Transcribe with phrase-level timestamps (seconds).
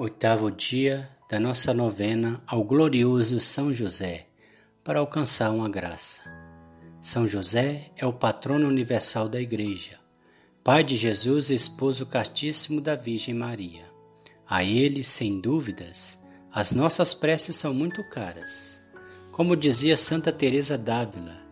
[0.00, 4.28] Oitavo dia da nossa novena ao glorioso São José,
[4.84, 6.22] para alcançar uma graça.
[7.00, 9.98] São José é o patrono universal da Igreja,
[10.62, 13.86] pai de Jesus e esposo castíssimo da Virgem Maria.
[14.48, 16.22] A ele, sem dúvidas,
[16.52, 18.80] as nossas preces são muito caras.
[19.32, 21.42] Como dizia Santa Teresa d'Ávila,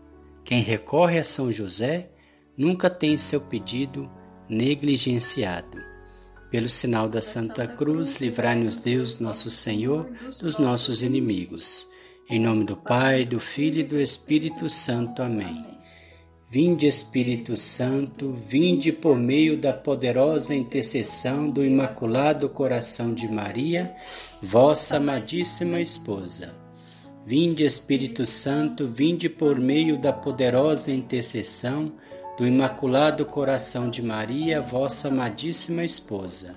[0.44, 2.10] quem recorre a São José
[2.56, 4.08] nunca tem seu pedido
[4.48, 5.95] negligenciado.
[6.50, 10.08] Pelo sinal da Santa Cruz, livrai-nos Deus, nosso Senhor,
[10.40, 11.86] dos nossos inimigos.
[12.30, 15.22] Em nome do Pai, do Filho e do Espírito Santo.
[15.22, 15.64] Amém.
[16.48, 23.92] Vinde, Espírito Santo, vinde por meio da poderosa intercessão do Imaculado Coração de Maria,
[24.40, 26.54] vossa amadíssima esposa.
[27.24, 31.92] Vinde, Espírito Santo, vinde por meio da poderosa intercessão
[32.36, 36.54] do Imaculado Coração de Maria, vossa amadíssima esposa.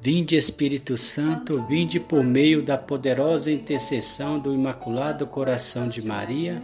[0.00, 6.62] Vinde, Espírito Santo, vinde por meio da poderosa intercessão do Imaculado Coração de Maria,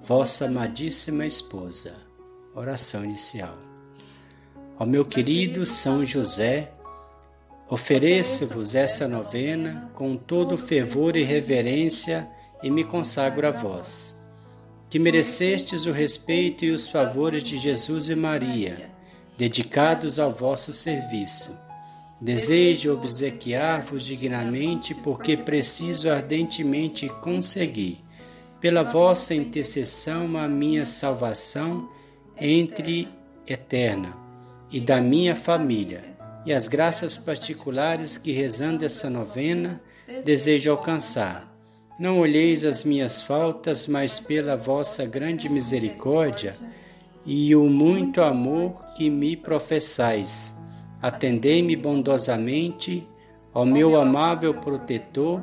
[0.00, 1.94] vossa amadíssima esposa.
[2.54, 3.58] Oração inicial.
[4.78, 6.72] Ó meu querido São José,
[7.68, 12.28] ofereço-vos essa novena com todo fervor e reverência
[12.62, 14.21] e me consagro a vós
[14.92, 18.90] que merecestes o respeito e os favores de Jesus e Maria,
[19.38, 21.58] dedicados ao vosso serviço.
[22.20, 28.04] Desejo obsequiar-vos dignamente, porque preciso ardentemente conseguir,
[28.60, 31.88] pela vossa intercessão, a minha salvação
[32.38, 33.08] entre
[33.48, 34.14] eterna
[34.70, 36.04] e da minha família,
[36.44, 39.80] e as graças particulares que, rezando essa novena,
[40.22, 41.50] desejo alcançar
[41.98, 46.54] não olheis as minhas faltas, mas pela vossa grande misericórdia
[47.24, 50.56] e o muito amor que me professais.
[51.00, 53.06] Atendei-me bondosamente,
[53.54, 55.42] ó meu amável protetor,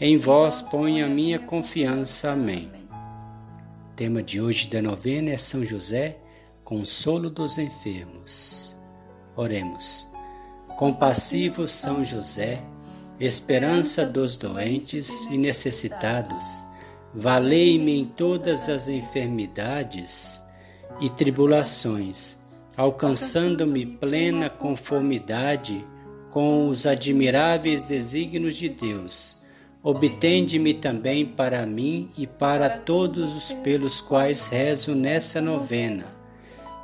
[0.00, 2.32] em vós ponho a minha confiança.
[2.32, 2.70] Amém.
[3.90, 6.18] O tema de hoje da novena é São José,
[6.62, 8.76] consolo dos enfermos.
[9.34, 10.06] Oremos.
[10.76, 12.62] Compassivo São José,
[13.18, 16.62] esperança dos doentes e necessitados,
[17.14, 20.42] valei-me em todas as enfermidades
[21.00, 22.38] e tribulações,
[22.76, 25.82] alcançando-me plena conformidade
[26.30, 29.42] com os admiráveis desígnios de Deus.
[29.82, 36.04] Obtende-me também para mim e para todos os pelos quais rezo nessa novena,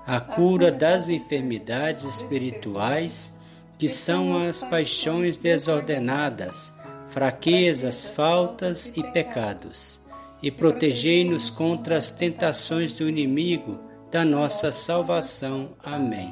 [0.06, 3.36] a cura das enfermidades espirituais
[3.82, 6.72] que são as paixões desordenadas,
[7.08, 10.00] fraquezas, faltas e pecados,
[10.40, 15.70] e protegei-nos contra as tentações do inimigo da nossa salvação.
[15.82, 16.30] Amém.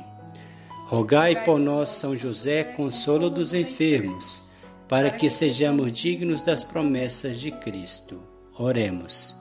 [0.86, 4.48] Rogai por nós, São José, consolo dos enfermos,
[4.86, 8.22] para que sejamos dignos das promessas de Cristo.
[8.56, 9.36] Oremos.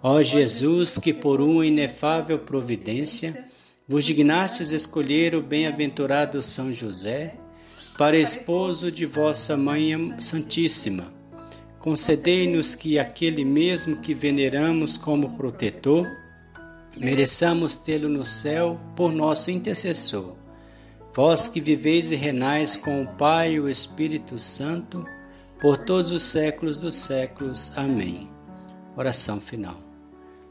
[0.00, 3.44] Ó Jesus, que por uma inefável providência
[3.88, 7.39] vos dignastes escolher o bem-aventurado São José
[8.00, 11.12] para esposo de vossa Mãe Santíssima.
[11.78, 16.10] Concedei-nos que aquele mesmo que veneramos como protetor,
[16.96, 20.34] mereçamos tê-lo no céu por nosso intercessor.
[21.14, 25.04] Vós que viveis e renais com o Pai e o Espírito Santo,
[25.60, 27.70] por todos os séculos dos séculos.
[27.76, 28.30] Amém.
[28.96, 29.76] Oração final.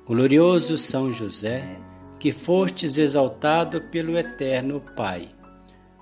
[0.06, 1.80] Glorioso São José,
[2.20, 5.32] que fostes exaltado pelo Eterno Pai,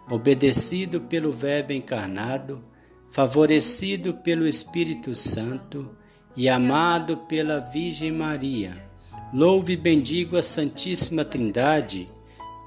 [0.10, 2.64] obedecido pelo Verbo encarnado,
[3.10, 5.90] favorecido pelo Espírito Santo
[6.36, 8.86] e amado pela Virgem Maria.
[9.34, 12.08] Louve e bendigo a Santíssima Trindade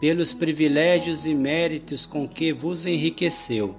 [0.01, 3.77] pelos privilégios e méritos com que vos enriqueceu.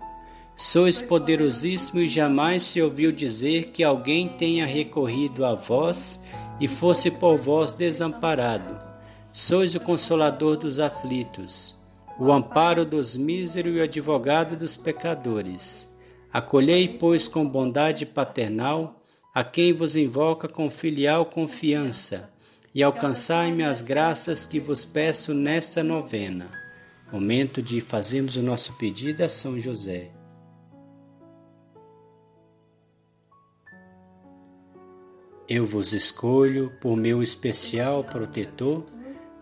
[0.56, 6.24] Sois poderosíssimo e jamais se ouviu dizer que alguém tenha recorrido a vós
[6.60, 8.92] e fosse por vós desamparado
[9.34, 11.74] Sois o consolador dos aflitos,
[12.20, 15.98] o amparo dos míseros e o advogado dos pecadores.
[16.32, 19.00] Acolhei, pois, com bondade paternal
[19.34, 22.32] a quem vos invoca com filial confiança,
[22.74, 26.50] e alcançai-me as graças que vos peço nesta novena.
[27.12, 30.12] Momento de fazermos o nosso pedido a São José.
[35.48, 38.86] Eu vos escolho por meu especial protetor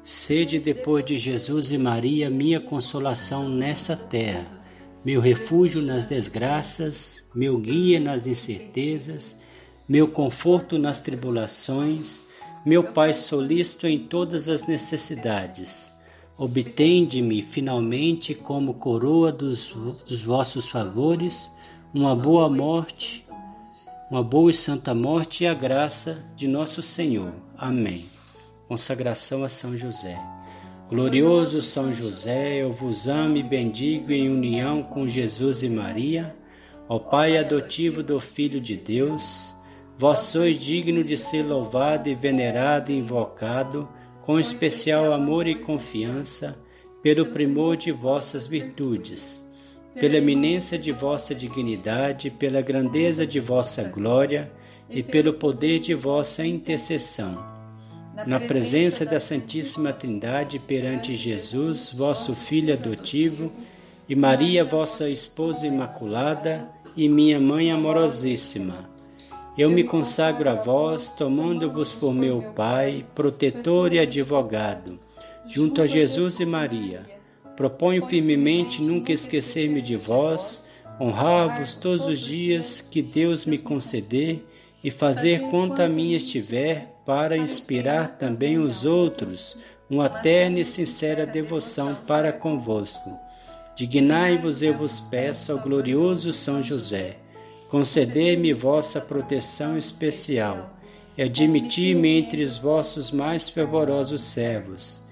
[0.02, 4.48] Sede depois de Jesus e Maria minha consolação nessa terra,
[5.04, 9.42] meu refúgio nas desgraças, meu guia nas incertezas,
[9.88, 12.24] meu conforto nas tribulações,
[12.66, 15.92] meu Pai solícito em todas as necessidades.
[16.38, 19.74] Obtende-me finalmente como coroa dos,
[20.08, 21.50] dos vossos favores,
[21.94, 23.26] uma boa morte,
[24.10, 27.34] uma boa e santa morte e a graça de nosso Senhor.
[27.58, 28.19] Amém.
[28.70, 30.16] Consagração a São José.
[30.88, 36.36] Glorioso São José, eu vos amo e bendigo em união com Jesus e Maria,
[36.88, 39.56] ó Pai adotivo do Filho de Deus.
[39.98, 43.90] Vós sois digno de ser louvado e venerado e invocado
[44.22, 46.56] com especial amor e confiança
[47.02, 49.50] pelo primor de vossas virtudes,
[50.00, 54.52] pela eminência de vossa dignidade, pela grandeza de vossa glória
[54.88, 57.49] e pelo poder de vossa intercessão
[58.26, 63.52] na presença da Santíssima Trindade perante Jesus, vosso Filho adotivo,
[64.08, 66.68] e Maria, vossa esposa imaculada
[66.98, 68.90] e minha mãe amorosíssima.
[69.58, 74.98] Eu me consagro a vós, tomando-vos por meu Pai, protetor e advogado,
[75.46, 77.06] junto a Jesus e Maria.
[77.56, 84.46] Proponho firmemente nunca esquecer-me de vós, honrar-vos todos os dias que Deus me conceder
[84.84, 89.58] e fazer quanto a mim estiver para inspirar também os outros
[89.90, 93.18] uma terna e sincera devoção para convosco.
[93.76, 97.18] Dignai-vos, eu vos peço, ao glorioso São José,
[97.70, 100.78] conceder-me vossa proteção especial
[101.18, 105.04] e admitir-me entre os vossos mais fervorosos servos.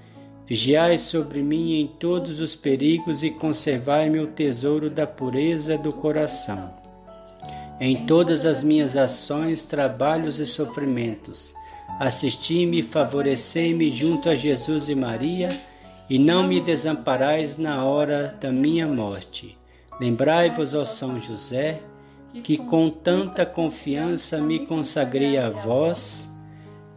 [0.45, 6.76] Vigiai sobre mim em todos os perigos e conservai-me o tesouro da pureza do coração.
[7.79, 11.53] Em todas as minhas ações, trabalhos e sofrimentos,
[11.99, 15.49] assisti-me favorecei-me junto a Jesus e Maria,
[16.09, 19.57] e não me desamparais na hora da minha morte.
[19.99, 21.81] Lembrai-vos, ó São José,
[22.43, 26.29] que com tanta confiança me consagrei a vós,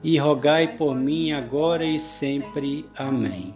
[0.02, 2.86] e rogai por mim agora e sempre.
[2.96, 3.54] Amém.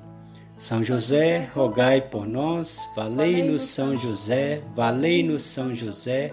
[0.59, 6.32] São José, rogai por nós, valei-nos São José, valei-nos São José,